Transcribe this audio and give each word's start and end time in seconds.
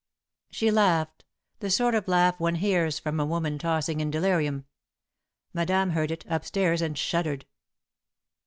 She 0.49 0.71
laughed 0.71 1.25
the 1.59 1.69
sort 1.69 1.93
of 1.93 2.07
laugh 2.07 2.39
one 2.39 2.55
hears 2.55 2.97
from 2.97 3.19
a 3.19 3.25
woman 3.27 3.59
tossing 3.59 3.99
in 3.99 4.09
delirium. 4.09 4.65
Madame 5.53 5.91
heard 5.91 6.09
it, 6.09 6.25
up 6.27 6.43
stairs, 6.43 6.81
and 6.81 6.97
shuddered. 6.97 7.45